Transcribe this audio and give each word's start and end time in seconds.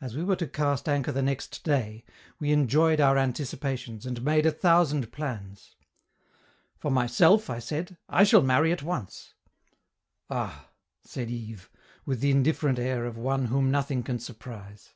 As 0.00 0.14
we 0.16 0.22
were 0.22 0.36
to 0.36 0.46
cast 0.46 0.88
anchor 0.88 1.10
the 1.10 1.20
next 1.20 1.64
day, 1.64 2.04
we 2.38 2.52
enjoyed 2.52 3.00
our 3.00 3.18
anticipations, 3.18 4.06
and 4.06 4.22
made 4.22 4.46
a 4.46 4.52
thousand 4.52 5.10
plans. 5.10 5.74
"For 6.76 6.92
myself," 6.92 7.50
I 7.50 7.58
said, 7.58 7.96
"I 8.08 8.22
shall 8.22 8.42
marry 8.42 8.70
at 8.70 8.84
once." 8.84 9.34
"Ah!" 10.30 10.68
said 11.02 11.28
Yves, 11.28 11.66
with 12.06 12.20
the 12.20 12.30
indifferent 12.30 12.78
air 12.78 13.04
of 13.04 13.18
one 13.18 13.46
whom 13.46 13.68
nothing 13.68 14.04
can 14.04 14.20
surprise. 14.20 14.94